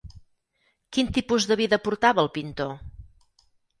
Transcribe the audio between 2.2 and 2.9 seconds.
el pintor?